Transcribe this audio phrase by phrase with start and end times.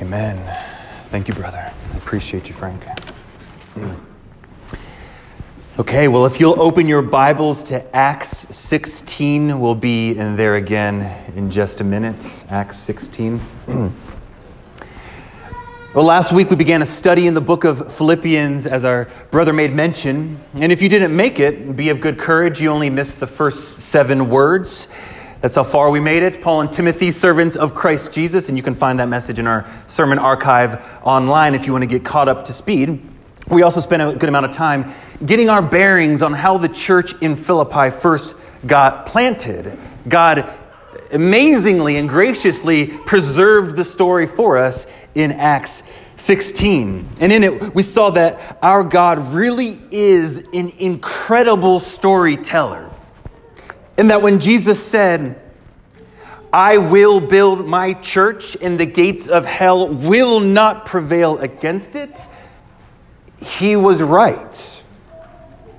[0.00, 0.36] Amen.
[1.10, 1.72] Thank you, brother.
[1.92, 2.82] I appreciate you, Frank.
[5.78, 11.00] Okay, well, if you'll open your Bibles to Acts 16, we'll be in there again
[11.34, 12.42] in just a minute.
[12.50, 13.40] Acts 16.
[13.66, 13.92] Mm.
[15.94, 19.54] Well, last week we began a study in the book of Philippians, as our brother
[19.54, 20.38] made mention.
[20.52, 22.60] And if you didn't make it, be of good courage.
[22.60, 24.88] You only missed the first seven words.
[25.46, 26.42] That's how far we made it.
[26.42, 28.48] Paul and Timothy, servants of Christ Jesus.
[28.48, 31.86] And you can find that message in our sermon archive online if you want to
[31.86, 33.00] get caught up to speed.
[33.46, 34.92] We also spent a good amount of time
[35.24, 38.34] getting our bearings on how the church in Philippi first
[38.66, 39.78] got planted.
[40.08, 40.52] God
[41.12, 44.84] amazingly and graciously preserved the story for us
[45.14, 45.84] in Acts
[46.16, 47.08] 16.
[47.20, 52.90] And in it, we saw that our God really is an incredible storyteller.
[53.98, 55.40] And that when Jesus said,
[56.56, 62.16] I will build my church, and the gates of hell will not prevail against it
[63.40, 64.82] he was right.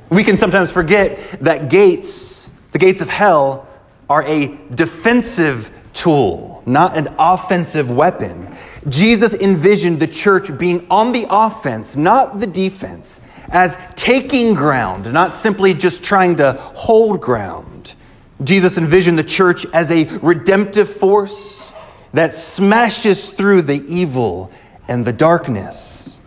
[0.10, 3.68] We can sometimes forget that gates, the gates of hell,
[4.10, 8.56] are a defensive tool, not an offensive weapon.
[8.88, 15.34] Jesus envisioned the church being on the offense, not the defense, as taking ground, not
[15.34, 17.96] simply just trying to hold ground.
[18.44, 21.72] Jesus envisioned the church as a redemptive force
[22.14, 24.52] that smashes through the evil
[24.88, 26.20] and the darkness.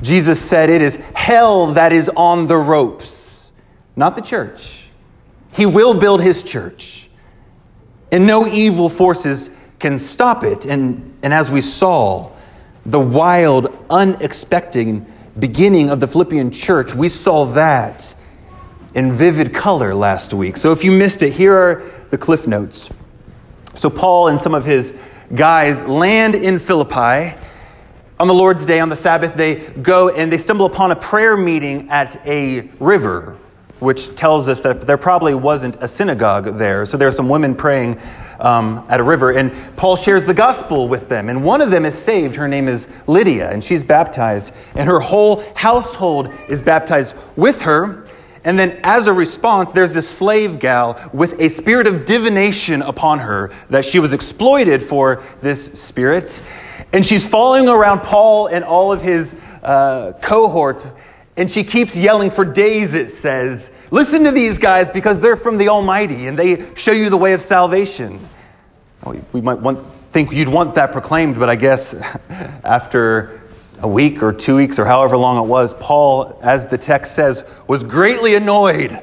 [0.00, 3.50] Jesus said it is hell that is on the ropes,
[3.96, 4.60] not the church.
[5.52, 7.08] He will build his church,
[8.10, 10.64] and no evil forces can stop it.
[10.66, 12.30] And, and as we saw,
[12.86, 15.04] the wild, unexpected
[15.38, 18.14] beginning of the Philippian church, we saw that
[18.94, 20.56] in vivid color last week.
[20.56, 22.90] So if you missed it, here are the cliff notes.
[23.74, 24.92] So Paul and some of his
[25.34, 27.34] guys land in Philippi
[28.22, 31.36] on the Lord's Day, on the Sabbath, they go and they stumble upon a prayer
[31.36, 33.36] meeting at a river,
[33.80, 36.86] which tells us that there probably wasn't a synagogue there.
[36.86, 37.98] So there are some women praying
[38.38, 41.30] um, at a river, and Paul shares the gospel with them.
[41.30, 42.36] And one of them is saved.
[42.36, 48.06] Her name is Lydia, and she's baptized, and her whole household is baptized with her.
[48.44, 53.20] And then, as a response, there's this slave gal with a spirit of divination upon
[53.20, 56.42] her that she was exploited for this spirit.
[56.92, 59.32] And she's following around Paul and all of his
[59.62, 60.84] uh, cohort,
[61.36, 65.58] and she keeps yelling for days, it says, Listen to these guys because they're from
[65.58, 68.26] the Almighty and they show you the way of salvation.
[69.32, 71.94] We might want, think you'd want that proclaimed, but I guess
[72.30, 73.41] after
[73.82, 77.42] a week or two weeks or however long it was, Paul, as the text says,
[77.66, 79.02] was greatly annoyed.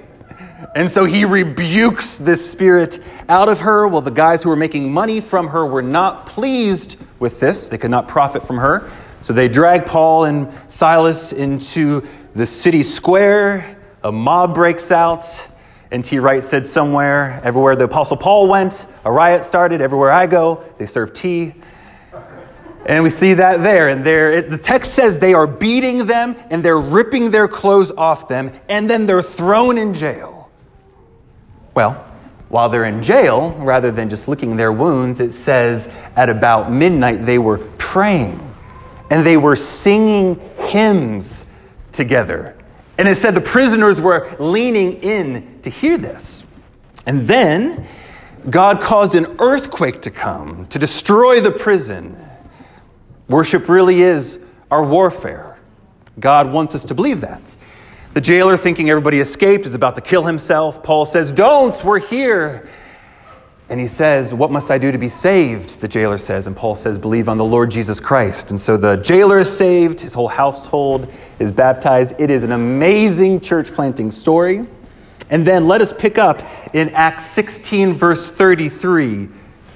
[0.75, 3.87] And so he rebukes this spirit out of her.
[3.87, 7.69] Well, the guys who were making money from her were not pleased with this.
[7.69, 8.89] They could not profit from her.
[9.23, 13.77] So they drag Paul and Silas into the city square.
[14.03, 15.25] A mob breaks out.
[15.91, 16.19] N.T.
[16.19, 19.81] Wright said somewhere, everywhere the Apostle Paul went, a riot started.
[19.81, 21.55] Everywhere I go, they serve tea.
[22.85, 23.89] And we see that there.
[23.89, 27.91] And there, it, the text says they are beating them and they're ripping their clothes
[27.91, 30.49] off them, and then they're thrown in jail.
[31.75, 32.05] Well,
[32.49, 37.25] while they're in jail, rather than just licking their wounds, it says at about midnight
[37.25, 38.45] they were praying
[39.11, 41.45] and they were singing hymns
[41.91, 42.55] together.
[42.97, 46.43] And it said the prisoners were leaning in to hear this.
[47.05, 47.87] And then
[48.49, 52.17] God caused an earthquake to come to destroy the prison.
[53.29, 54.39] Worship really is
[54.71, 55.57] our warfare.
[56.19, 57.55] God wants us to believe that.
[58.13, 60.81] The jailer, thinking everybody escaped, is about to kill himself.
[60.81, 62.69] Paul says, Don't, we're here.
[63.69, 65.79] And he says, What must I do to be saved?
[65.79, 66.47] The jailer says.
[66.47, 68.49] And Paul says, Believe on the Lord Jesus Christ.
[68.49, 72.15] And so the jailer is saved, his whole household is baptized.
[72.17, 74.65] It is an amazing church planting story.
[75.29, 76.41] And then let us pick up
[76.73, 79.29] in Acts 16, verse 33,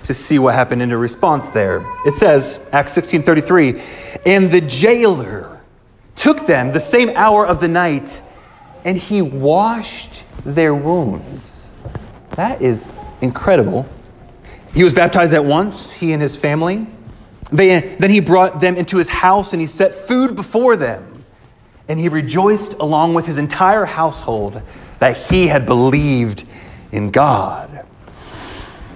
[0.04, 1.86] to see what happened in a response there.
[2.06, 3.82] It says, Acts 16, 33,
[4.26, 5.62] and the jailer
[6.16, 8.22] took them the same hour of the night,
[8.86, 11.74] and he washed their wounds.
[12.32, 12.86] That is
[13.22, 13.88] incredible.
[14.74, 16.88] He was baptized at once, he and his family.
[17.52, 21.24] They, then he brought them into his house and he set food before them.
[21.88, 24.62] And he rejoiced along with his entire household
[25.00, 26.48] that he had believed
[26.92, 27.86] in God.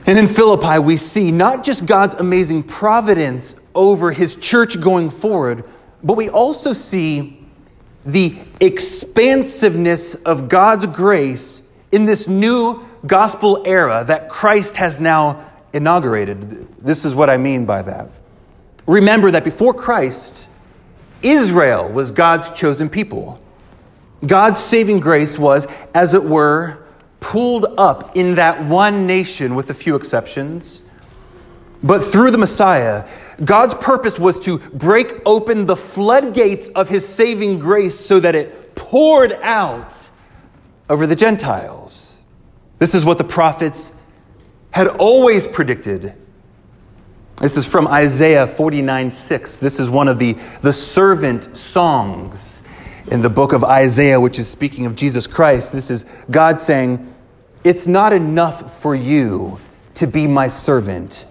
[0.07, 5.65] And in Philippi, we see not just God's amazing providence over his church going forward,
[6.01, 7.45] but we also see
[8.05, 11.61] the expansiveness of God's grace
[11.91, 16.81] in this new gospel era that Christ has now inaugurated.
[16.81, 18.09] This is what I mean by that.
[18.85, 20.47] remember that before Christ,
[21.21, 23.41] Israel was God's chosen people.
[24.25, 26.86] God's saving grace was, as it were,
[27.19, 30.81] pooled up in that one nation with a few exceptions.
[31.83, 33.07] But through the Messiah,
[33.43, 38.75] God's purpose was to break open the floodgates of his saving grace so that it
[38.75, 39.93] poured out
[40.89, 42.19] over the Gentiles.
[42.79, 43.91] This is what the prophets
[44.71, 46.13] had always predicted.
[47.41, 49.59] This is from Isaiah 49 6.
[49.59, 52.56] This is one of the, the servant songs
[53.07, 55.71] in the book of Isaiah, which is speaking of Jesus Christ.
[55.71, 57.13] This is God saying,
[57.63, 59.59] It's not enough for you
[59.95, 61.25] to be my servant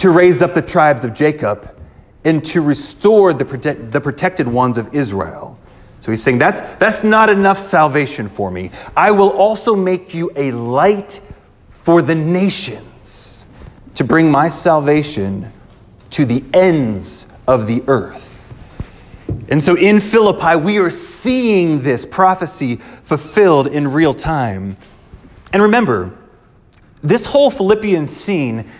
[0.00, 1.76] to raise up the tribes of Jacob
[2.24, 5.58] and to restore the, protect, the protected ones of Israel.
[6.00, 8.70] So he's saying, that's, that's not enough salvation for me.
[8.96, 11.20] I will also make you a light
[11.70, 13.44] for the nations
[13.96, 15.50] to bring my salvation
[16.10, 18.29] to the ends of the earth.
[19.50, 24.76] And so in Philippi, we are seeing this prophecy fulfilled in real time.
[25.52, 26.16] And remember,
[27.02, 28.70] this whole Philippian scene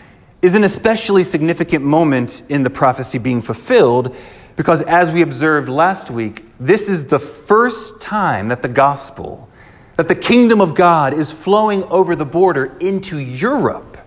[0.43, 4.15] is an especially significant moment in the prophecy being fulfilled
[4.57, 9.49] because, as we observed last week, this is the first time that the gospel,
[9.97, 13.99] that the kingdom of God is flowing over the border into Europe.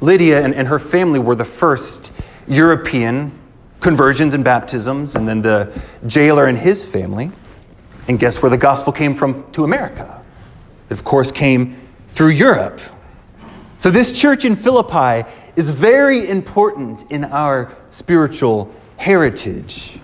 [0.00, 2.10] Lydia and, and her family were the first
[2.48, 3.38] European
[3.84, 5.70] conversions and baptisms, and then the
[6.06, 7.30] jailer and his family.
[8.08, 10.22] And guess where the gospel came from to America?
[10.88, 11.76] It, of course, came
[12.08, 12.80] through Europe.
[13.76, 19.98] So, this church in Philippi is very important in our spiritual heritage.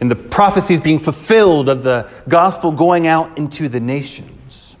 [0.00, 4.76] And the prophecies being fulfilled of the gospel going out into the nations.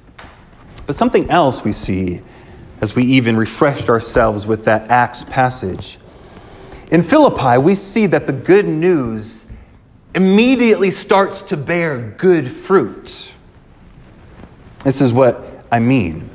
[0.86, 2.20] But something else we see
[2.82, 5.98] as we even refreshed ourselves with that Acts passage.
[6.90, 9.44] In Philippi, we see that the good news
[10.14, 13.30] immediately starts to bear good fruit.
[14.84, 16.30] This is what I mean.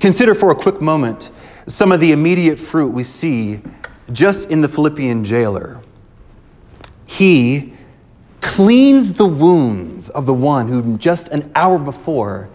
[0.00, 1.30] Consider for a quick moment
[1.66, 3.60] some of the immediate fruit we see
[4.12, 5.80] just in the Philippian jailer.
[7.06, 7.74] He
[8.40, 12.48] cleans the wounds of the one who just an hour before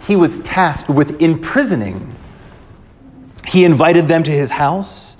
[0.00, 2.14] he was tasked with imprisoning.
[3.44, 5.16] He invited them to his house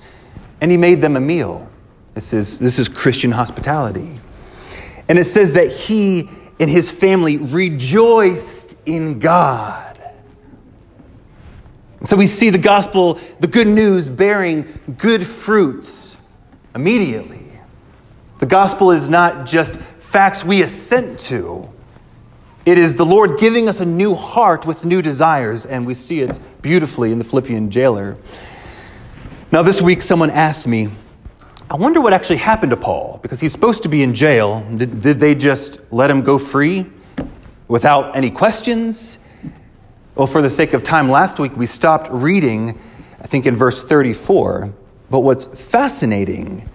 [0.61, 1.67] and he made them a meal.
[2.13, 4.19] This is, this is Christian hospitality.
[5.07, 10.01] And it says that he and his family rejoiced in God.
[12.03, 16.15] So we see the gospel, the good news, bearing good fruits
[16.75, 17.51] immediately.
[18.39, 21.69] The gospel is not just facts we assent to,
[22.67, 26.19] it is the Lord giving us a new heart with new desires, and we see
[26.19, 28.17] it beautifully in the Philippian jailer.
[29.49, 30.89] Now, this week, someone asked me,
[31.69, 34.59] I wonder what actually happened to Paul, because he's supposed to be in jail.
[34.75, 36.85] Did, did they just let him go free
[37.69, 39.17] without any questions?
[40.15, 42.77] Well, for the sake of time, last week we stopped reading,
[43.21, 44.73] I think in verse 34.
[45.09, 46.69] But what's fascinating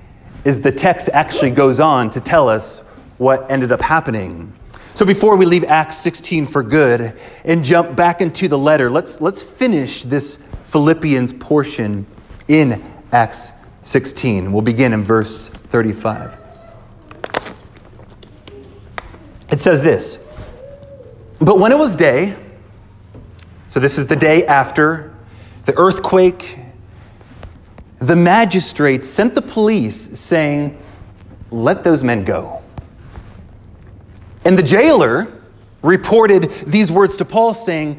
[0.46, 2.78] is the text actually goes on to tell us
[3.18, 4.50] what ended up happening.
[4.94, 9.20] So before we leave Acts 16 for good and jump back into the letter, let's,
[9.20, 12.06] let's finish this Philippians portion
[12.52, 13.52] in Acts
[13.82, 14.52] 16.
[14.52, 16.36] We'll begin in verse 35.
[19.50, 20.18] It says this
[21.40, 22.36] But when it was day,
[23.72, 25.14] so, this is the day after
[25.64, 26.58] the earthquake.
[28.00, 30.76] The magistrates sent the police saying,
[31.50, 32.62] Let those men go.
[34.44, 35.40] And the jailer
[35.80, 37.98] reported these words to Paul, saying,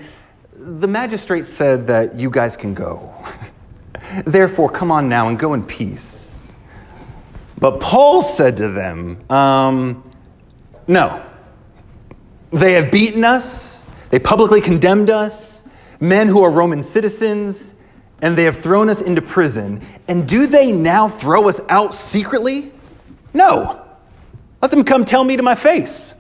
[0.56, 3.12] The magistrate said that you guys can go.
[4.26, 6.38] Therefore, come on now and go in peace.
[7.58, 10.12] But Paul said to them, um,
[10.88, 11.26] No.
[12.52, 15.64] They have beaten us, they publicly condemned us
[16.00, 17.72] men who are Roman citizens,
[18.22, 19.82] and they have thrown us into prison.
[20.08, 22.72] And do they now throw us out secretly?
[23.34, 23.86] No.
[24.62, 26.14] Let them come tell me to my face.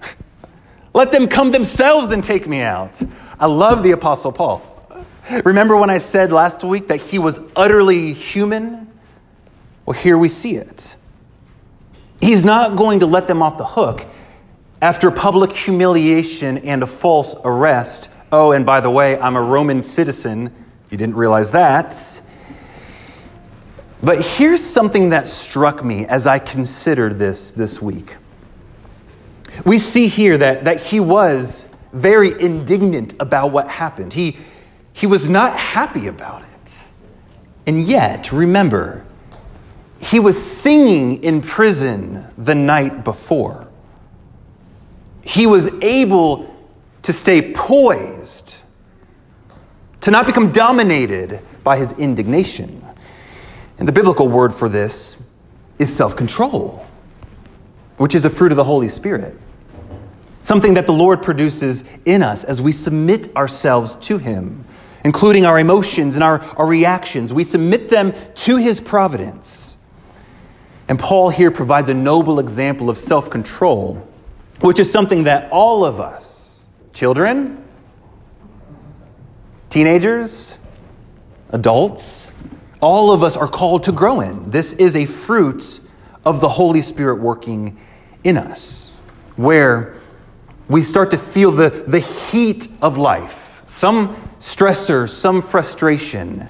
[0.94, 2.94] Let them come themselves and take me out.
[3.40, 4.73] I love the Apostle Paul.
[5.44, 8.92] Remember when I said last week that he was utterly human?
[9.86, 10.96] Well, here we see it.
[12.22, 14.06] He's not going to let them off the hook
[14.82, 19.84] after public humiliation and a false arrest Oh, and by the way, I'm a Roman
[19.84, 20.52] citizen.
[20.90, 22.20] You didn't realize that.
[24.02, 28.16] But here's something that struck me as I considered this this week.
[29.66, 34.12] We see here that, that he was very indignant about what happened.
[34.12, 34.38] He,
[34.94, 36.72] he was not happy about it.
[37.66, 39.06] And yet, remember,
[40.00, 43.68] he was singing in prison the night before.
[45.22, 46.54] He was able
[47.04, 48.56] to stay poised,
[50.02, 52.86] to not become dominated by his indignation.
[53.80, 55.16] And the biblical word for this
[55.80, 56.86] is self control,
[57.98, 59.38] which is a fruit of the Holy Spirit.
[60.42, 64.63] Something that the Lord produces in us as we submit ourselves to Him,
[65.04, 67.34] including our emotions and our, our reactions.
[67.34, 69.76] We submit them to His providence.
[70.88, 74.08] And Paul here provides a noble example of self control,
[74.62, 77.64] which is something that all of us, children,
[79.70, 80.58] teenagers,
[81.50, 82.32] adults,
[82.82, 84.50] all of us are called to grow in.
[84.50, 85.80] This is a fruit
[86.26, 87.80] of the Holy Spirit working
[88.24, 88.92] in us,
[89.36, 89.96] where
[90.68, 93.43] we start to feel the, the heat of life,
[93.74, 96.48] some stressor, some frustration,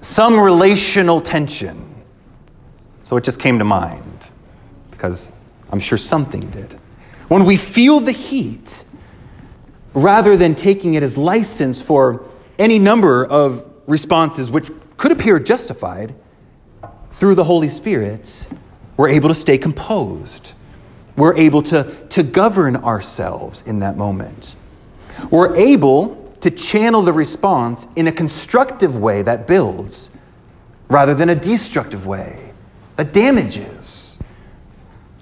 [0.00, 1.94] some relational tension.
[3.02, 4.20] So it just came to mind
[4.92, 5.28] because
[5.72, 6.78] I'm sure something did.
[7.26, 8.84] When we feel the heat,
[9.94, 12.24] rather than taking it as license for
[12.58, 16.14] any number of responses which could appear justified,
[17.10, 18.46] through the Holy Spirit,
[18.96, 20.52] we're able to stay composed.
[21.16, 24.54] We're able to, to govern ourselves in that moment.
[25.30, 30.10] We're able to channel the response in a constructive way that builds
[30.90, 32.52] rather than a destructive way
[32.96, 34.18] that damages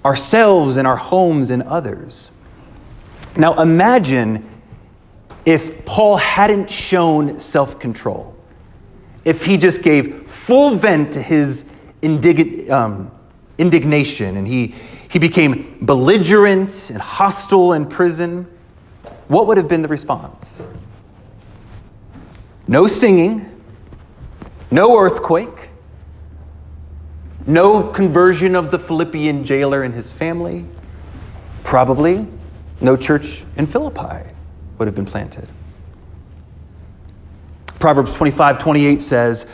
[0.03, 2.29] ourselves and our homes and others.
[3.37, 4.49] Now imagine
[5.45, 8.35] if Paul hadn't shown self control
[9.23, 11.63] if he just gave full vent to his
[12.01, 13.09] indig- um,
[13.57, 14.75] indignation and he,
[15.07, 18.45] he became belligerent and hostile in prison,
[19.29, 20.67] what would have been the response?
[22.67, 23.61] No singing,
[24.71, 25.69] no earthquake,
[27.45, 30.65] no conversion of the Philippian jailer and his family,
[31.63, 32.25] probably
[32.79, 34.29] no church in Philippi
[34.77, 35.47] would have been planted.
[37.79, 39.45] Proverbs 25, 28 says,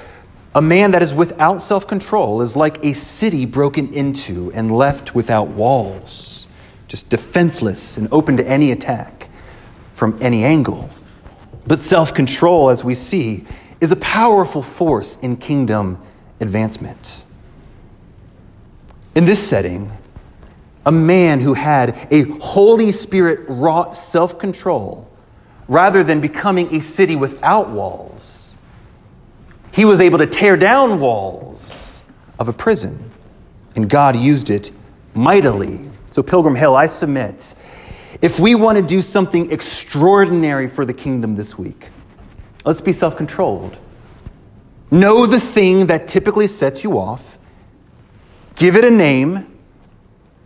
[0.54, 5.16] A man that is without self control is like a city broken into and left
[5.16, 6.48] without walls,
[6.88, 9.30] just defenseless and open to any attack
[9.96, 10.92] from any angle.
[11.68, 13.46] But self control, as we see,
[13.82, 16.02] is a powerful force in kingdom
[16.40, 17.24] advancement.
[19.16, 19.92] In this setting,
[20.86, 25.10] a man who had a Holy Spirit wrought self control
[25.68, 28.50] rather than becoming a city without walls.
[29.72, 31.96] He was able to tear down walls
[32.40, 33.12] of a prison,
[33.76, 34.72] and God used it
[35.14, 35.80] mightily.
[36.12, 37.54] So, Pilgrim Hill, I submit
[38.22, 41.88] if we want to do something extraordinary for the kingdom this week,
[42.66, 43.78] let's be self controlled.
[44.92, 47.38] Know the thing that typically sets you off,
[48.56, 49.36] give it a name,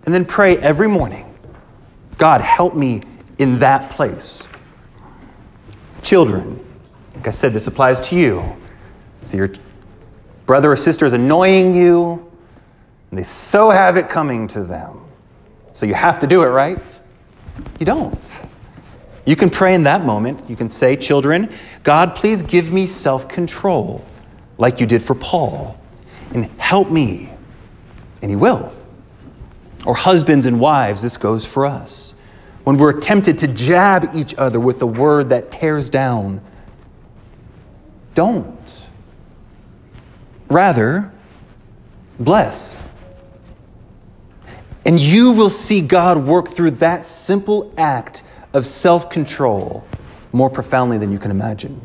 [0.06, 1.34] and then pray every morning
[2.18, 3.01] God, help me
[3.39, 4.48] in that place.
[6.03, 6.63] Children,
[7.15, 8.44] like I said, this applies to you.
[9.25, 9.51] So your
[10.46, 12.32] brother or sister is annoying you,
[13.10, 15.00] and they so have it coming to them.
[15.74, 16.82] So you have to do it, right?
[17.79, 18.41] You don't.
[19.25, 20.50] You can pray in that moment.
[20.50, 21.51] You can say, Children,
[21.83, 24.03] God, please give me self control,
[24.57, 25.79] like you did for Paul,
[26.33, 27.29] and help me.
[28.22, 28.74] And He will.
[29.86, 32.13] Or husbands and wives, this goes for us
[32.63, 36.41] when we're tempted to jab each other with a word that tears down.
[38.15, 38.57] Don't.
[40.50, 41.12] Rather,
[42.19, 42.83] bless.
[44.86, 48.24] And you will see God work through that simple act
[48.54, 49.86] of self control
[50.32, 51.80] more profoundly than you can imagine.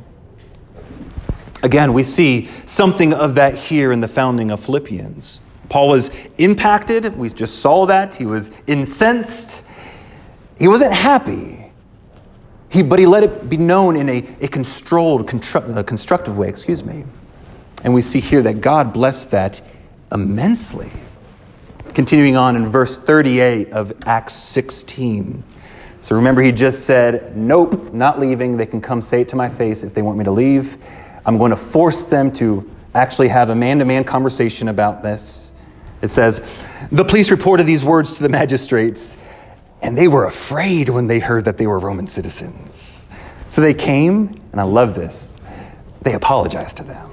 [1.62, 5.40] Again, we see something of that here in the founding of Philippians.
[5.68, 7.16] Paul was impacted.
[7.16, 8.14] We just saw that.
[8.14, 9.62] He was incensed.
[10.58, 11.68] He wasn't happy,
[12.68, 16.84] he, but he let it be known in a, a controlled, a constructive way, excuse
[16.84, 17.04] me.
[17.84, 19.60] And we see here that God blessed that
[20.12, 20.90] immensely.
[21.98, 25.42] Continuing on in verse 38 of Acts 16.
[26.00, 28.56] So remember, he just said, Nope, not leaving.
[28.56, 30.78] They can come say it to my face if they want me to leave.
[31.26, 35.50] I'm going to force them to actually have a man to man conversation about this.
[36.00, 36.40] It says,
[36.92, 39.16] The police reported these words to the magistrates,
[39.82, 43.08] and they were afraid when they heard that they were Roman citizens.
[43.50, 45.34] So they came, and I love this.
[46.02, 47.10] They apologized to them.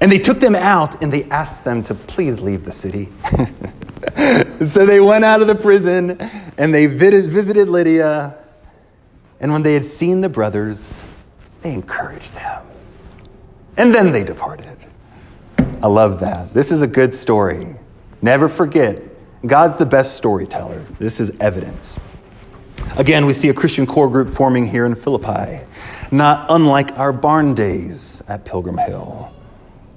[0.00, 3.08] And they took them out and they asked them to please leave the city.
[4.66, 6.20] so they went out of the prison
[6.58, 8.36] and they visited Lydia.
[9.40, 11.04] And when they had seen the brothers,
[11.62, 12.64] they encouraged them.
[13.76, 14.78] And then they departed.
[15.58, 16.54] I love that.
[16.54, 17.74] This is a good story.
[18.22, 19.02] Never forget,
[19.46, 20.84] God's the best storyteller.
[20.98, 21.96] This is evidence.
[22.96, 25.60] Again, we see a Christian core group forming here in Philippi,
[26.10, 29.32] not unlike our barn days at Pilgrim Hill.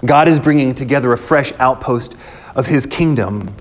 [0.04, 2.16] God is bringing together a fresh outpost
[2.54, 3.54] of his kingdom.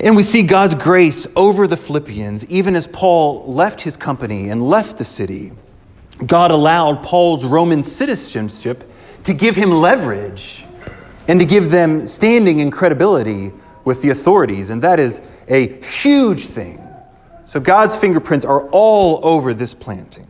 [0.00, 4.68] And we see God's grace over the Philippians, even as Paul left his company and
[4.68, 5.52] left the city.
[6.26, 8.90] God allowed Paul's Roman citizenship
[9.24, 10.64] to give him leverage
[11.28, 13.52] and to give them standing and credibility
[13.84, 14.70] with the authorities.
[14.70, 16.80] And that is a huge thing.
[17.46, 20.26] So God's fingerprints are all over this planting.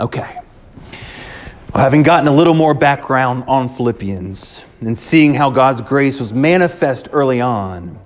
[0.00, 0.40] Okay.
[1.74, 6.32] Well, having gotten a little more background on Philippians and seeing how God's grace was
[6.32, 7.98] manifest early on,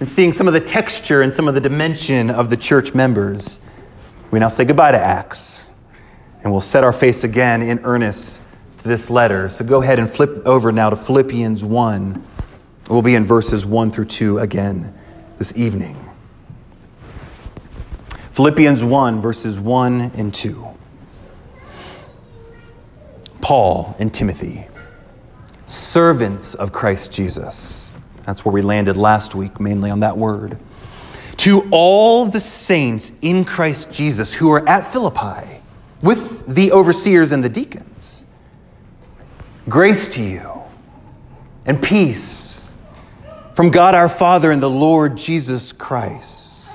[0.00, 3.58] and seeing some of the texture and some of the dimension of the church members,
[4.30, 5.68] we now say goodbye to Acts.
[6.42, 8.40] And we'll set our face again in earnest
[8.82, 9.48] to this letter.
[9.48, 12.24] So go ahead and flip over now to Philippians 1.
[12.88, 14.94] We'll be in verses 1 through 2 again
[15.38, 15.96] this evening.
[18.32, 20.66] Philippians 1, verses 1 and 2.
[23.40, 24.66] Paul and Timothy,
[25.66, 27.85] servants of Christ Jesus.
[28.26, 30.58] That's where we landed last week, mainly on that word.
[31.38, 35.60] To all the saints in Christ Jesus who are at Philippi,
[36.02, 38.24] with the overseers and the deacons,
[39.68, 40.50] grace to you
[41.64, 42.64] and peace
[43.54, 46.68] from God our Father and the Lord Jesus Christ.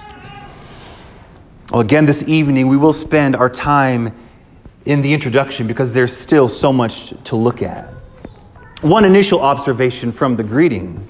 [1.72, 4.14] Well, again, this evening we will spend our time
[4.86, 7.88] in the introduction because there's still so much to look at.
[8.82, 11.08] One initial observation from the greeting.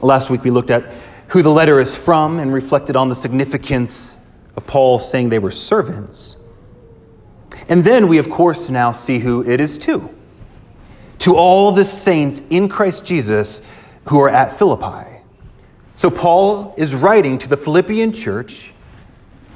[0.00, 0.92] Last week we looked at
[1.28, 4.16] who the letter is from and reflected on the significance
[4.56, 6.36] of Paul saying they were servants.
[7.68, 10.08] And then we, of course, now see who it is to.
[11.20, 13.60] To all the saints in Christ Jesus
[14.06, 15.20] who are at Philippi.
[15.96, 18.72] So Paul is writing to the Philippian church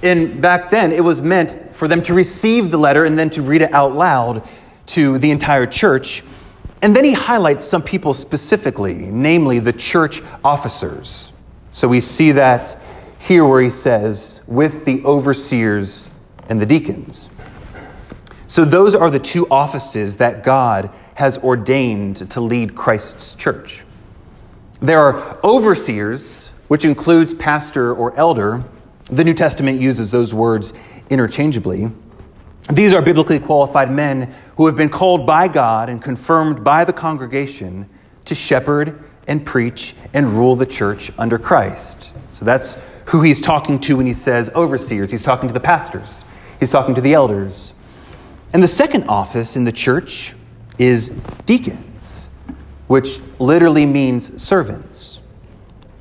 [0.03, 3.43] and back then, it was meant for them to receive the letter and then to
[3.43, 4.47] read it out loud
[4.87, 6.25] to the entire church.
[6.83, 11.33] And then he highlights some people specifically, namely the church officers.
[11.71, 12.79] So we see that
[13.19, 16.09] here where he says, with the overseers
[16.49, 17.29] and the deacons.
[18.49, 23.85] So those are the two offices that God has ordained to lead Christ's church.
[24.81, 28.65] There are overseers, which includes pastor or elder,
[29.05, 30.73] the New Testament uses those words
[31.11, 31.91] interchangeably.
[32.71, 36.93] These are biblically qualified men who have been called by God and confirmed by the
[36.93, 37.89] congregation
[38.25, 42.11] to shepherd and preach and rule the church under Christ.
[42.31, 45.11] So that's who he's talking to when he says overseers.
[45.11, 46.25] He's talking to the pastors,
[46.61, 47.73] he's talking to the elders.
[48.53, 50.35] And the second office in the church
[50.79, 51.11] is
[51.47, 52.27] deacons,
[52.87, 55.21] which literally means servants.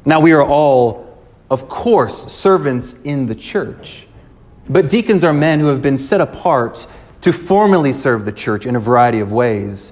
[0.06, 1.12] Now, we are all
[1.52, 4.08] of course, servants in the church.
[4.72, 6.88] But deacons are men who have been set apart
[7.22, 9.92] to formally serve the church in a variety of ways.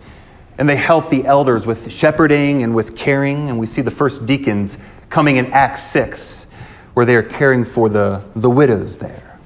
[0.58, 3.50] And they help the elders with shepherding and with caring.
[3.50, 4.78] And we see the first deacons
[5.10, 6.46] coming in Acts 6,
[6.94, 9.38] where they are caring for the, the widows there.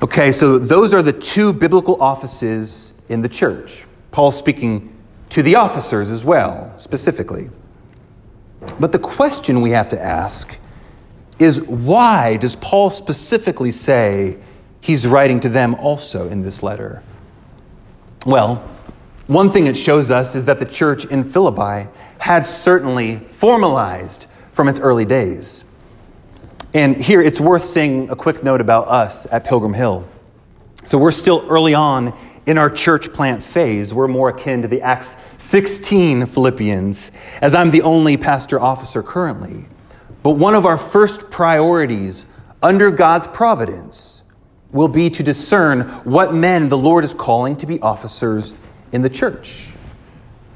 [0.00, 3.84] Okay, so those are the two biblical offices in the church.
[4.12, 4.94] Paul's speaking
[5.28, 7.50] to the officers as well, specifically.
[8.80, 10.56] But the question we have to ask
[11.38, 14.38] is why does Paul specifically say
[14.80, 17.02] he's writing to them also in this letter?
[18.24, 18.56] Well,
[19.26, 24.68] one thing it shows us is that the church in Philippi had certainly formalized from
[24.68, 25.64] its early days.
[26.74, 30.06] And here it's worth saying a quick note about us at Pilgrim Hill.
[30.84, 33.92] So we're still early on in our church plant phase.
[33.92, 39.64] We're more akin to the Acts 16 Philippians, as I'm the only pastor officer currently.
[40.26, 42.26] But one of our first priorities
[42.60, 44.22] under God's providence
[44.72, 48.52] will be to discern what men the Lord is calling to be officers
[48.90, 49.68] in the church.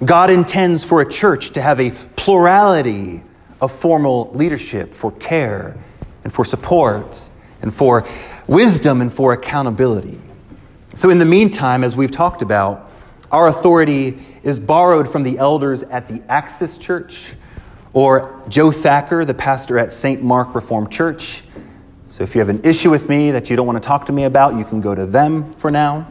[0.04, 3.22] God intends for a church to have a plurality
[3.60, 5.78] of formal leadership for care
[6.24, 7.30] and for support
[7.62, 8.04] and for
[8.48, 10.20] wisdom and for accountability.
[10.96, 12.90] So, in the meantime, as we've talked about,
[13.30, 17.36] our authority is borrowed from the elders at the Axis Church
[17.92, 20.22] or Joe Thacker, the pastor at St.
[20.22, 21.42] Mark Reformed Church.
[22.06, 24.12] So if you have an issue with me that you don't want to talk to
[24.12, 26.06] me about, you can go to them for now.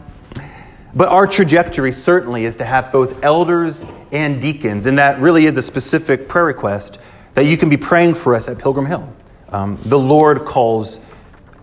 [0.96, 5.58] But our trajectory certainly is to have both elders and deacons, and that really is
[5.58, 7.00] a specific prayer request
[7.36, 9.14] that you can be praying for us at Pilgrim Hill.
[9.50, 11.00] Um, the Lord calls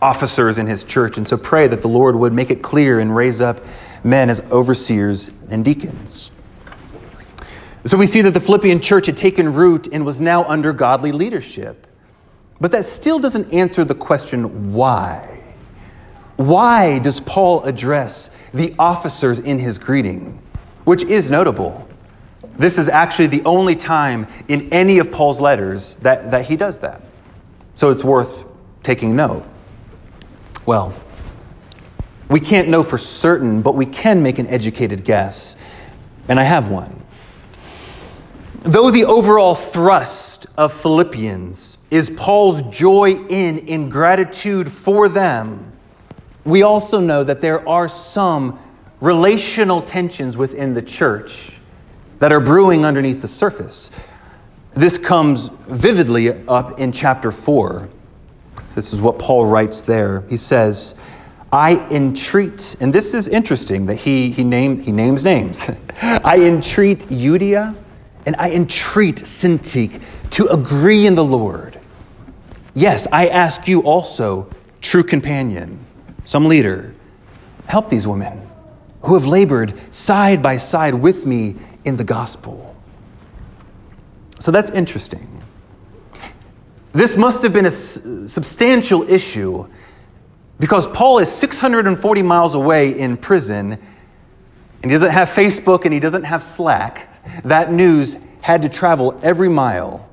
[0.00, 3.14] officers in his church, and so pray that the Lord would make it clear and
[3.14, 3.60] raise up
[4.04, 6.30] men as overseers and deacons.
[7.86, 11.12] So we see that the Philippian church had taken root and was now under godly
[11.12, 11.86] leadership.
[12.60, 15.40] But that still doesn't answer the question why.
[16.34, 20.42] Why does Paul address the officers in his greeting,
[20.84, 21.88] which is notable?
[22.58, 26.80] This is actually the only time in any of Paul's letters that, that he does
[26.80, 27.02] that.
[27.76, 28.44] So it's worth
[28.82, 29.46] taking note.
[30.64, 30.92] Well,
[32.28, 35.54] we can't know for certain, but we can make an educated guess.
[36.26, 37.05] And I have one.
[38.66, 45.70] Though the overall thrust of Philippians is Paul's joy in in gratitude for them,
[46.44, 48.58] we also know that there are some
[49.00, 51.52] relational tensions within the church
[52.18, 53.92] that are brewing underneath the surface.
[54.74, 57.88] This comes vividly up in chapter 4.
[58.74, 60.22] This is what Paul writes there.
[60.22, 60.96] He says,
[61.52, 65.70] I entreat, and this is interesting that he, he, name, he names names.
[66.02, 67.76] I entreat Euodia
[68.26, 71.80] and I entreat Syntyche to agree in the Lord.
[72.74, 75.78] Yes, I ask you also, true companion,
[76.24, 76.94] some leader,
[77.66, 78.46] help these women
[79.02, 82.74] who have labored side by side with me in the gospel.
[84.40, 85.42] So that's interesting.
[86.92, 89.68] This must have been a substantial issue
[90.58, 93.72] because Paul is 640 miles away in prison
[94.82, 97.08] and he doesn't have Facebook and he doesn't have Slack.
[97.44, 100.08] That news had to travel every mile.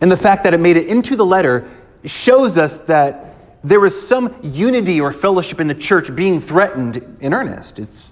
[0.00, 1.68] And the fact that it made it into the letter
[2.04, 7.34] shows us that there was some unity or fellowship in the church being threatened in
[7.34, 7.78] earnest.
[7.78, 8.10] It's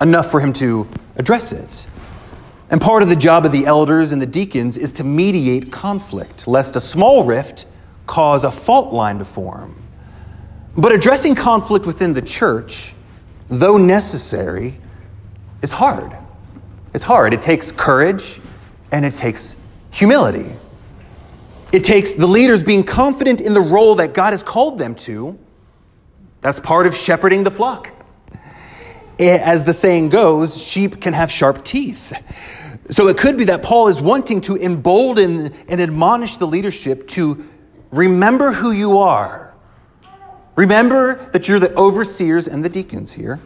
[0.00, 1.86] enough for him to address it.
[2.70, 6.46] And part of the job of the elders and the deacons is to mediate conflict,
[6.46, 7.66] lest a small rift
[8.06, 9.82] cause a fault line to form.
[10.76, 12.94] But addressing conflict within the church,
[13.48, 14.78] though necessary,
[15.62, 16.16] is hard.
[16.94, 17.34] It's hard.
[17.34, 18.40] It takes courage
[18.92, 19.56] and it takes
[19.90, 20.50] humility.
[21.72, 25.38] It takes the leaders being confident in the role that God has called them to.
[26.40, 27.90] That's part of shepherding the flock.
[29.18, 32.12] Eh, as the saying goes, sheep can have sharp teeth.
[32.90, 37.46] So it could be that Paul is wanting to embolden and admonish the leadership to
[37.90, 39.52] remember who you are.
[40.56, 43.40] Remember that you're the overseers and the deacons here.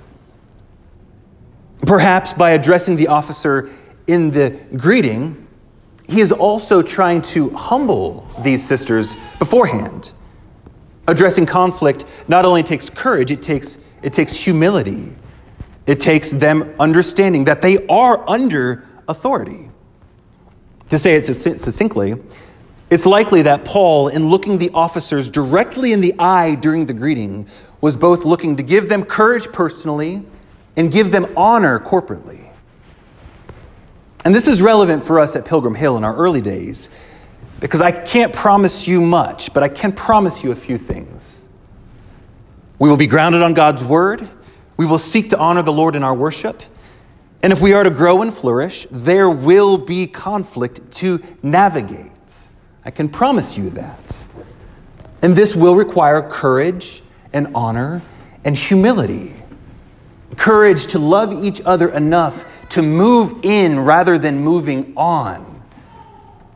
[1.87, 3.71] Perhaps by addressing the officer
[4.07, 5.47] in the greeting,
[6.09, 10.13] he is also trying to humble these sisters beforehand.
[11.09, 15.13] Addressing conflict not only takes courage, it takes, it takes humility.
[15.87, 19.69] It takes them understanding that they are under authority.
[20.91, 22.15] To say it succinctly,
[22.91, 27.49] it's likely that Paul, in looking the officers directly in the eye during the greeting,
[27.81, 30.25] was both looking to give them courage personally
[30.77, 32.49] and give them honor corporately.
[34.25, 36.89] And this is relevant for us at Pilgrim Hill in our early days
[37.61, 41.45] because I can't promise you much, but I can promise you a few things.
[42.79, 44.29] We will be grounded on God's word.
[44.77, 46.63] We will seek to honor the Lord in our worship.
[47.43, 52.11] And if we are to grow and flourish, there will be conflict to navigate.
[52.85, 54.25] I can promise you that.
[55.23, 58.03] And this will require courage and honor
[58.45, 59.42] and humility.
[60.37, 65.53] Courage to love each other enough to move in rather than moving on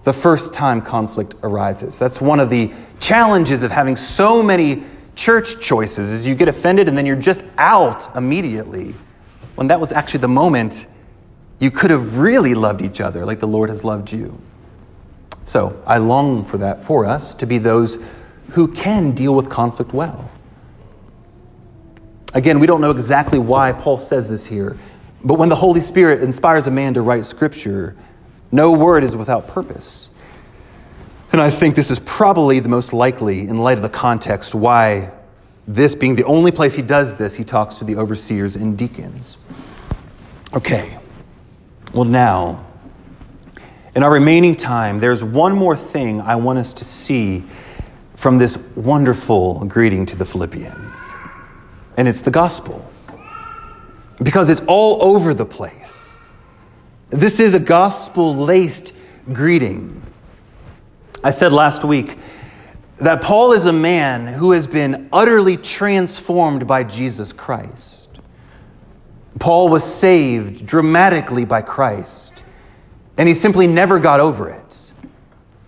[0.04, 1.98] the first time conflict arises.
[1.98, 4.84] That's one of the challenges of having so many
[5.16, 8.94] church choices is you get offended and then you're just out immediately
[9.56, 10.86] when that was actually the moment
[11.58, 14.38] you could have really loved each other like the Lord has loved you.
[15.44, 17.98] So I long for that for us to be those
[18.50, 20.30] who can deal with conflict well.
[22.36, 24.76] Again, we don't know exactly why Paul says this here,
[25.24, 27.96] but when the Holy Spirit inspires a man to write scripture,
[28.52, 30.10] no word is without purpose.
[31.32, 35.12] And I think this is probably the most likely, in light of the context, why
[35.66, 39.38] this being the only place he does this, he talks to the overseers and deacons.
[40.52, 40.98] Okay,
[41.94, 42.66] well, now,
[43.94, 47.44] in our remaining time, there's one more thing I want us to see
[48.16, 50.92] from this wonderful greeting to the Philippians,
[51.96, 52.90] and it's the gospel.
[54.22, 56.18] Because it's all over the place.
[57.10, 58.92] This is a gospel laced
[59.32, 60.02] greeting.
[61.22, 62.18] I said last week
[62.98, 68.08] that Paul is a man who has been utterly transformed by Jesus Christ.
[69.38, 72.42] Paul was saved dramatically by Christ,
[73.18, 74.90] and he simply never got over it.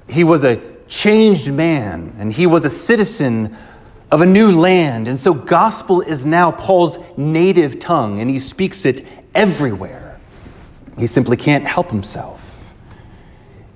[0.08, 3.56] He was a changed man, and he was a citizen
[4.10, 5.08] of a new land.
[5.08, 10.18] And so, gospel is now Paul's native tongue, and he speaks it everywhere.
[10.98, 12.40] He simply can't help himself.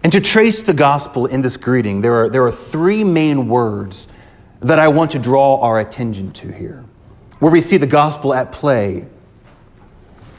[0.02, 4.08] And to trace the gospel in this greeting, there are, there are three main words
[4.60, 6.84] that I want to draw our attention to here,
[7.38, 9.06] where we see the gospel at play.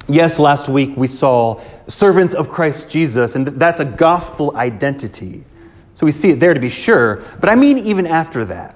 [0.07, 5.45] Yes, last week we saw servants of Christ Jesus, and that's a gospel identity.
[5.95, 8.75] So we see it there to be sure, but I mean even after that.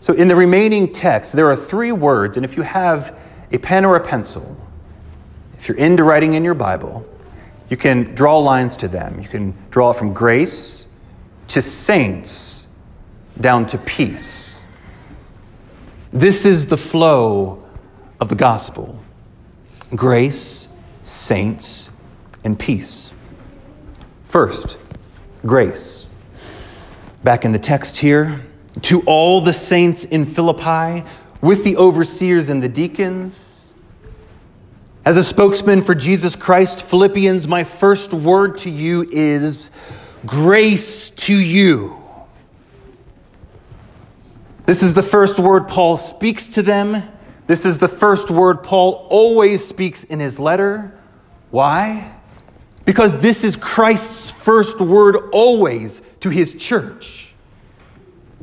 [0.00, 3.16] So in the remaining text, there are three words, and if you have
[3.52, 4.56] a pen or a pencil,
[5.58, 7.06] if you're into writing in your Bible,
[7.68, 9.20] you can draw lines to them.
[9.20, 10.86] You can draw from grace
[11.48, 12.66] to saints
[13.40, 14.62] down to peace.
[16.12, 17.62] This is the flow
[18.20, 18.98] of the gospel
[19.94, 20.68] grace,
[21.02, 21.90] saints,
[22.44, 23.10] and peace.
[24.28, 24.76] First,
[25.44, 26.06] grace.
[27.24, 28.40] Back in the text here,
[28.82, 31.04] to all the saints in Philippi,
[31.40, 33.50] with the overseers and the deacons,
[35.04, 39.70] as a spokesman for Jesus Christ, Philippians, my first word to you is
[40.26, 41.96] grace to you.
[44.66, 47.02] This is the first word Paul speaks to them.
[47.46, 50.96] This is the first word Paul always speaks in his letter.
[51.50, 52.14] Why?
[52.84, 57.29] Because this is Christ's first word always to his church.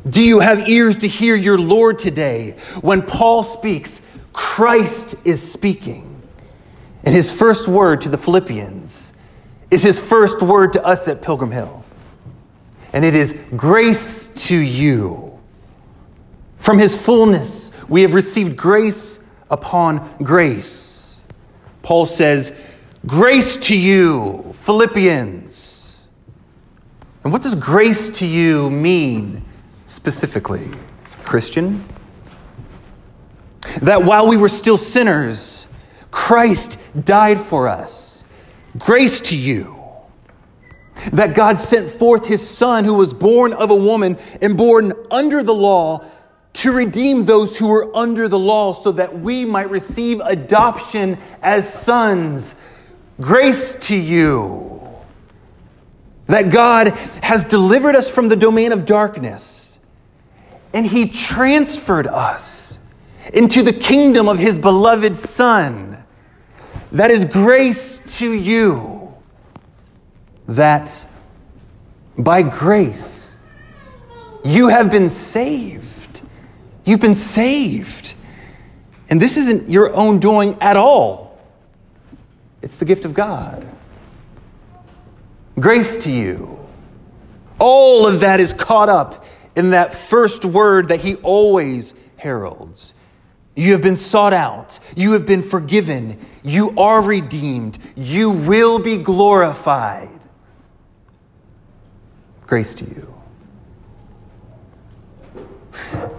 [0.09, 2.55] Do you have ears to hear your Lord today?
[2.81, 3.99] When Paul speaks,
[4.31, 6.21] Christ is speaking.
[7.03, 9.13] And his first word to the Philippians
[9.71, 11.83] is his first word to us at Pilgrim Hill.
[12.93, 15.37] And it is grace to you.
[16.59, 21.19] From his fullness, we have received grace upon grace.
[21.81, 22.53] Paul says,
[23.05, 25.95] Grace to you, Philippians.
[27.23, 29.43] And what does grace to you mean
[29.87, 30.69] specifically,
[31.23, 31.87] Christian?
[33.81, 35.67] That while we were still sinners,
[36.11, 38.23] Christ died for us.
[38.77, 39.75] Grace to you.
[41.13, 45.43] That God sent forth his Son, who was born of a woman and born under
[45.43, 46.05] the law,
[46.53, 51.71] to redeem those who were under the law, so that we might receive adoption as
[51.71, 52.55] sons.
[53.21, 54.81] Grace to you.
[56.25, 56.89] That God
[57.21, 59.66] has delivered us from the domain of darkness,
[60.77, 62.77] and he transferred us
[63.33, 65.97] into the kingdom of his beloved Son
[66.91, 69.11] that is grace to you.
[70.47, 71.03] That
[72.15, 73.35] by grace
[74.45, 76.21] you have been saved.
[76.85, 78.13] You've been saved.
[79.09, 81.39] And this isn't your own doing at all,
[82.61, 83.67] it's the gift of God.
[85.59, 86.59] Grace to you.
[87.57, 89.25] All of that is caught up
[89.57, 92.93] in that first word that he always heralds
[93.57, 94.79] you have been sought out.
[94.95, 96.23] You have been forgiven.
[96.43, 97.79] You are redeemed.
[97.95, 100.09] You will be glorified.
[102.45, 103.13] Grace to you.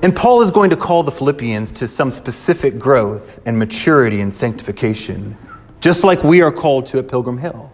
[0.02, 4.34] And Paul is going to call the Philippians to some specific growth and maturity and
[4.34, 5.36] sanctification,
[5.80, 7.70] just like we are called to at Pilgrim Hill.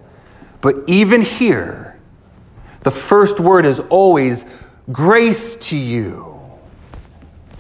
[0.61, 1.99] But even here,
[2.83, 4.45] the first word is always
[4.93, 6.41] grace to you.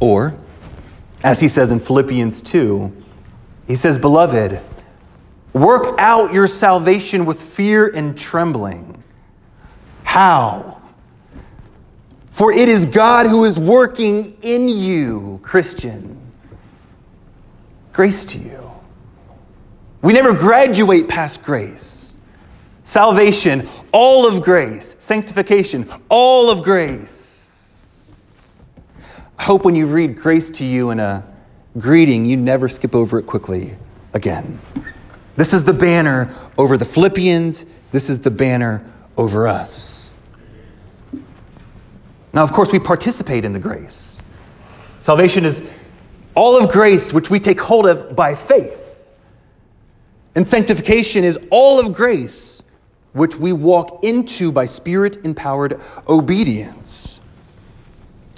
[0.00, 0.36] Or,
[1.22, 3.04] as he says in Philippians 2,
[3.66, 4.60] he says, Beloved,
[5.52, 9.02] work out your salvation with fear and trembling.
[10.02, 10.82] How?
[12.32, 16.20] For it is God who is working in you, Christian.
[17.92, 18.60] Grace to you.
[20.02, 22.03] We never graduate past grace.
[22.84, 24.94] Salvation, all of grace.
[24.98, 27.22] Sanctification, all of grace.
[29.38, 31.24] I hope when you read grace to you in a
[31.78, 33.76] greeting, you never skip over it quickly
[34.12, 34.60] again.
[35.36, 37.64] This is the banner over the Philippians.
[37.90, 38.84] This is the banner
[39.16, 40.10] over us.
[42.32, 44.18] Now, of course, we participate in the grace.
[44.98, 45.66] Salvation is
[46.34, 48.80] all of grace which we take hold of by faith.
[50.34, 52.53] And sanctification is all of grace
[53.14, 57.20] which we walk into by spirit empowered obedience.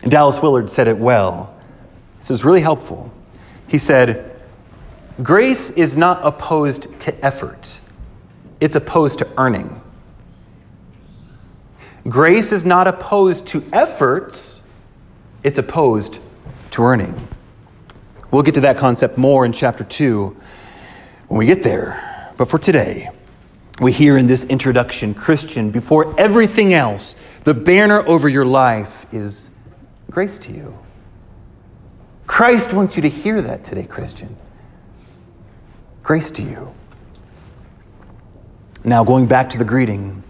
[0.03, 1.55] And Dallas Willard said it well.
[2.21, 3.11] This is really helpful.
[3.67, 4.41] He said,
[5.23, 7.81] Grace is not opposed to effort,
[8.61, 9.81] it's opposed to earning.
[12.07, 14.61] Grace is not opposed to effort,
[15.43, 16.19] it's opposed
[16.73, 17.29] to earning.
[18.31, 20.37] We'll get to that concept more in chapter 2
[21.29, 22.33] when we get there.
[22.37, 23.09] But for today,
[23.81, 29.49] we hear in this introduction Christian, before everything else, the banner over your life is
[30.11, 30.77] grace to you.
[32.27, 34.37] Christ wants you to hear that today, Christian.
[36.03, 36.73] Grace to you.
[38.85, 40.23] Now, going back to the greeting,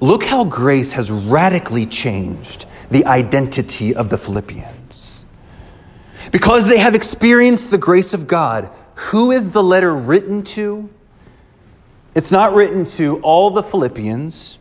[0.00, 5.24] look how grace has radically changed the identity of the Philippians.
[6.32, 10.90] Because they have experienced the grace of God, who is the letter written to?
[12.14, 14.58] It's not written to all the Philippians.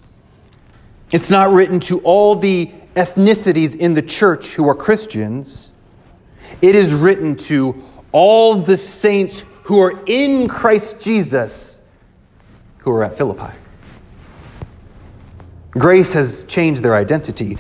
[1.12, 5.72] It's not written to all the ethnicities in the church who are Christians.
[6.62, 11.78] It is written to all the saints who are in Christ Jesus
[12.80, 13.54] who are at Philippi.
[15.72, 17.58] Grace has changed their identity.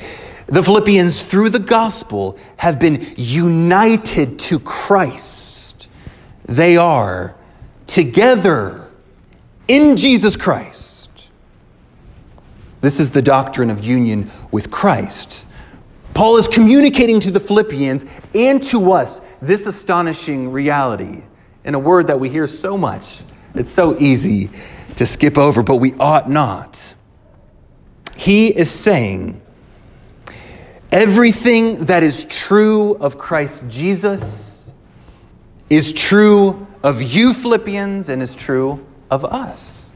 [0.47, 5.87] The Philippians, through the gospel, have been united to Christ.
[6.45, 7.35] They are
[7.85, 8.88] together
[9.69, 11.09] in Jesus Christ.
[12.81, 15.45] This is the doctrine of union with Christ.
[16.13, 18.03] Paul is communicating to the Philippians
[18.33, 21.23] and to us this astonishing reality
[21.63, 23.19] in a word that we hear so much.
[23.53, 24.49] It's so easy
[24.95, 26.95] to skip over, but we ought not.
[28.15, 29.39] He is saying,
[30.91, 34.67] everything that is true of Christ Jesus
[35.69, 39.87] is true of you, Philippians, and is true of us.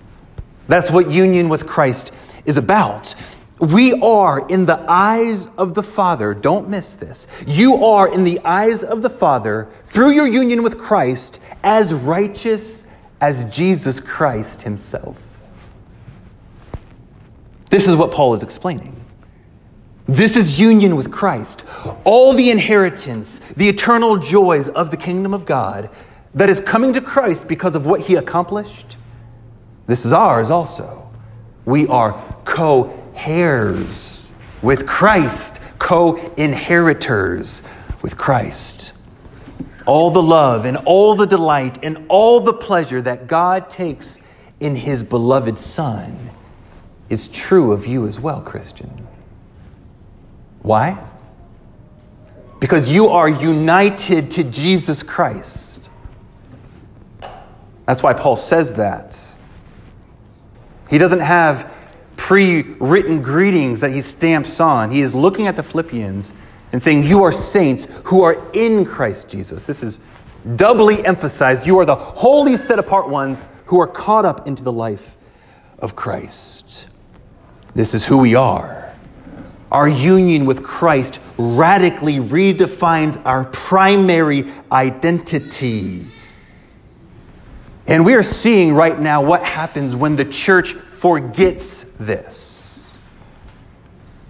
[0.68, 2.12] That's what union with Christ
[2.46, 3.14] is about.
[3.60, 7.28] We are in the eyes of the Father, don't miss this.
[7.46, 12.84] You are in the eyes of the Father through your union with Christ as righteous
[13.22, 15.16] as Jesus Christ himself.
[17.70, 19.00] This is what Paul is explaining.
[20.08, 21.64] This is union with Christ.
[22.04, 25.90] All the inheritance, the eternal joys of the kingdom of God
[26.36, 28.98] that is coming to Christ because of what he accomplished,
[29.88, 31.10] this is ours also.
[31.66, 34.26] We are co heirs
[34.62, 37.64] with Christ, co inheritors
[38.02, 38.94] with Christ.
[39.86, 44.18] All the love and all the delight and all the pleasure that God takes
[44.60, 46.30] in his beloved Son
[47.10, 49.08] is true of you as well, Christian.
[50.62, 50.98] Why?
[52.60, 55.82] Because you are united to Jesus Christ.
[57.86, 59.20] That's why Paul says that.
[60.94, 61.74] He doesn't have
[62.18, 64.92] pre written greetings that he stamps on.
[64.92, 66.32] He is looking at the Philippians
[66.72, 69.66] and saying, You are saints who are in Christ Jesus.
[69.66, 69.98] This is
[70.56, 71.66] doubly emphasized.
[71.66, 75.18] You are the holy, set apart ones who are caught up into the life
[75.80, 76.86] of Christ.
[77.74, 78.94] This is who we are.
[79.72, 86.06] Our union with Christ radically redefines our primary identity.
[87.88, 92.54] And we are seeing right now what happens when the church forgets this.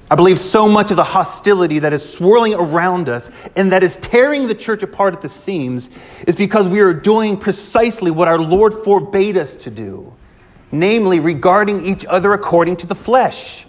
[0.09, 3.97] I believe so much of the hostility that is swirling around us and that is
[3.97, 5.89] tearing the church apart at the seams
[6.27, 10.13] is because we are doing precisely what our Lord forbade us to do,
[10.71, 13.65] namely regarding each other according to the flesh.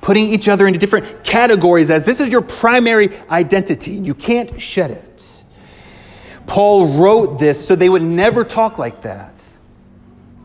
[0.00, 3.96] Putting each other into different categories as this is your primary identity.
[3.96, 5.35] and You can't shed it.
[6.46, 9.32] Paul wrote this so they would never talk like that.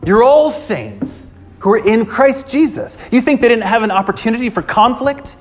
[0.04, 1.26] You're all saints
[1.60, 2.96] who are in Christ Jesus.
[3.12, 5.36] You think they didn't have an opportunity for conflict?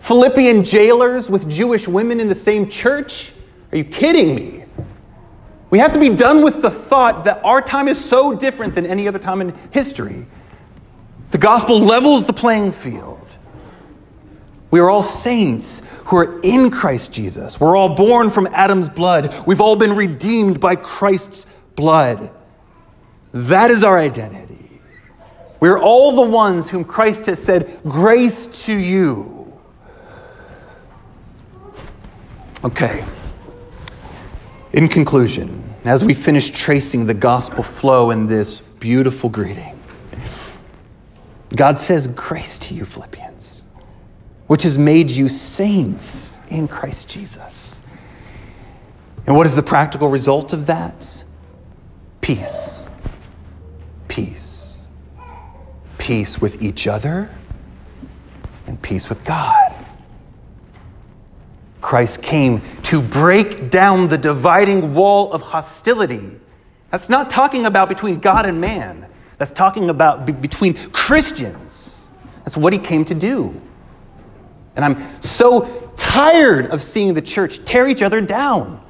[0.00, 3.30] Philippian jailers with Jewish women in the same church?
[3.72, 4.64] Are you kidding me?
[5.70, 8.86] We have to be done with the thought that our time is so different than
[8.86, 10.26] any other time in history.
[11.30, 13.13] The gospel levels the playing field.
[14.74, 17.60] We are all saints who are in Christ Jesus.
[17.60, 19.32] We're all born from Adam's blood.
[19.46, 22.32] We've all been redeemed by Christ's blood.
[23.32, 24.80] That is our identity.
[25.60, 29.52] We're all the ones whom Christ has said, Grace to you.
[32.64, 33.04] Okay.
[34.72, 39.78] In conclusion, as we finish tracing the gospel flow in this beautiful greeting,
[41.54, 43.53] God says, Grace to you, Philippians,
[44.54, 47.76] which has made you saints in Christ Jesus.
[49.26, 51.24] And what is the practical result of that?
[52.20, 52.86] Peace
[54.06, 54.82] peace
[55.98, 57.28] peace with each other
[58.68, 59.74] and peace with God.
[61.80, 66.30] Christ came to break down the dividing wall of hostility.
[66.92, 69.08] That's not talking about between God and man.
[69.38, 72.06] That's talking about be- between Christians.
[72.44, 73.60] That's what he came to do.
[74.76, 78.82] And I'm so tired of seeing the church tear each other down.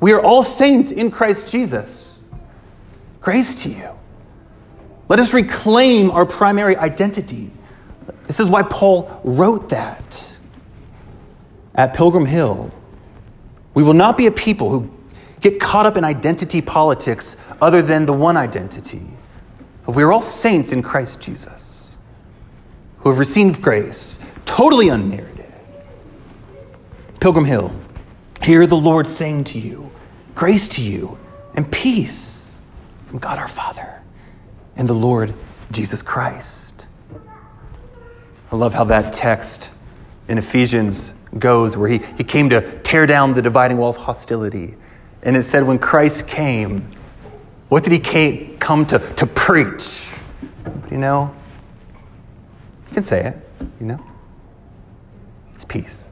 [0.00, 2.18] We are all saints in Christ Jesus.
[3.20, 3.90] Grace to you.
[5.08, 7.50] Let us reclaim our primary identity.
[8.26, 10.32] This is why Paul wrote that
[11.74, 12.72] at Pilgrim Hill.
[13.74, 14.90] We will not be a people who
[15.40, 19.06] get caught up in identity politics other than the one identity.
[19.86, 21.96] We are all saints in Christ Jesus
[22.98, 24.15] who have received grace,
[24.46, 25.52] totally unmerited.
[27.20, 27.70] Pilgrim Hill,
[28.40, 29.90] hear the Lord saying to you,
[30.34, 31.18] grace to you
[31.54, 32.56] and peace
[33.08, 34.00] from God our Father
[34.76, 35.34] and the Lord
[35.72, 36.84] Jesus Christ.
[38.52, 39.70] I love how that text
[40.28, 44.74] in Ephesians goes, where he, he came to tear down the dividing wall of hostility.
[45.22, 46.88] And it said, when Christ came,
[47.68, 50.02] what did he come to, to preach?
[50.90, 51.34] You know,
[52.88, 54.04] you can say it, you know?
[55.56, 56.04] It's peace.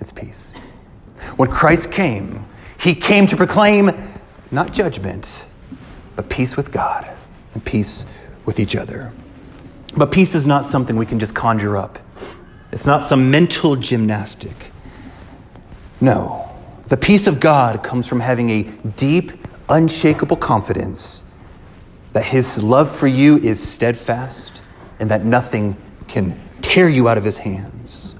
[0.00, 0.52] It's peace.
[1.36, 2.44] When Christ came,
[2.76, 3.92] he came to proclaim
[4.50, 5.44] not judgment,
[6.16, 7.08] but peace with God
[7.54, 8.04] and peace
[8.44, 9.12] with each other.
[9.96, 12.00] But peace is not something we can just conjure up.
[12.72, 14.56] It's not some mental gymnastic.
[16.00, 16.50] No.
[16.88, 18.62] The peace of God comes from having a
[18.96, 19.30] deep,
[19.68, 21.22] unshakable confidence
[22.12, 24.62] that His love for you is steadfast
[24.98, 25.76] and that nothing
[26.08, 28.11] can tear you out of His hands.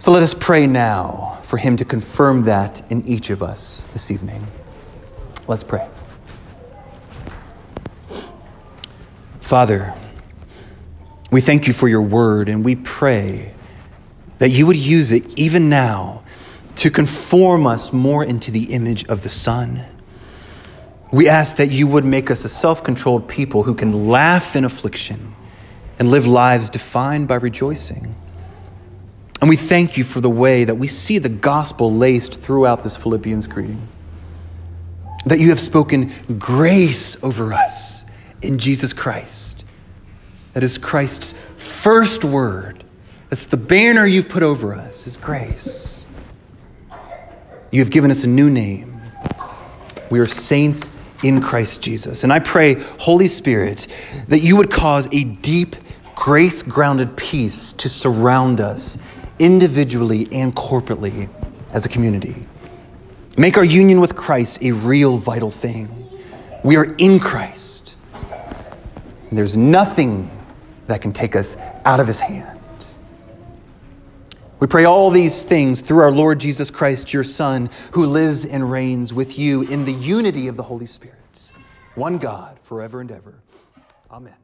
[0.00, 4.12] So let us pray now for Him to confirm that in each of us this
[4.12, 4.46] evening.
[5.48, 5.88] Let's pray.
[9.40, 9.92] Father,
[11.32, 13.54] we thank you for your word, and we pray
[14.38, 16.22] that you would use it even now
[16.76, 19.84] to conform us more into the image of the Son.
[21.10, 24.64] We ask that you would make us a self controlled people who can laugh in
[24.64, 25.34] affliction
[25.98, 28.14] and live lives defined by rejoicing.
[29.40, 32.96] And we thank you for the way that we see the gospel laced throughout this
[32.96, 33.86] Philippians greeting.
[35.26, 38.04] That you have spoken grace over us
[38.42, 39.48] in Jesus Christ
[40.58, 42.82] that is Christ's first word.
[43.30, 46.04] That's the banner you've put over us, is grace.
[47.70, 49.00] You have given us a new name.
[50.10, 50.90] We are saints
[51.22, 52.24] in Christ Jesus.
[52.24, 53.86] And I pray, Holy Spirit,
[54.26, 55.76] that you would cause a deep,
[56.16, 58.98] grace grounded peace to surround us
[59.38, 61.28] individually and corporately
[61.72, 62.34] as a community.
[63.36, 65.88] Make our union with Christ a real, vital thing.
[66.64, 67.94] We are in Christ.
[68.12, 70.30] And there's nothing
[70.86, 72.58] that can take us out of his hand.
[74.60, 78.68] We pray all these things through our Lord Jesus Christ, your Son, who lives and
[78.68, 81.52] reigns with you in the unity of the Holy Spirit,
[81.94, 83.34] one God, forever and ever.
[84.10, 84.34] Amen.